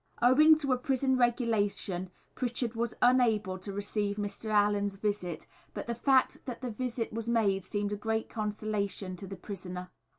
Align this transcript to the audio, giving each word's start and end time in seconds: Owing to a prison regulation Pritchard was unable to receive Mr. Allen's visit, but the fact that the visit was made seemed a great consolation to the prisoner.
Owing 0.19 0.55
to 0.57 0.71
a 0.71 0.79
prison 0.79 1.15
regulation 1.15 2.09
Pritchard 2.33 2.73
was 2.73 2.95
unable 3.03 3.59
to 3.59 3.71
receive 3.71 4.15
Mr. 4.17 4.45
Allen's 4.45 4.95
visit, 4.95 5.45
but 5.75 5.85
the 5.85 5.93
fact 5.93 6.43
that 6.47 6.61
the 6.61 6.71
visit 6.71 7.13
was 7.13 7.29
made 7.29 7.63
seemed 7.63 7.93
a 7.93 7.97
great 7.97 8.27
consolation 8.27 9.15
to 9.17 9.27
the 9.27 9.37
prisoner. 9.37 9.91